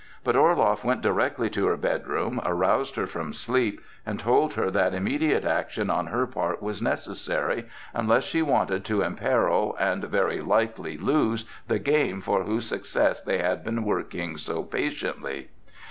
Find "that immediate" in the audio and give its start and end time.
4.71-5.45